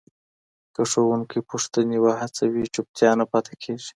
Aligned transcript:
که 0.73 0.81
ښوونکی 0.91 1.39
پوښتني 1.49 1.97
وهڅوي، 2.01 2.63
چوپتیا 2.73 3.11
نه 3.19 3.25
پاته 3.31 3.53
کېږي. 3.63 3.89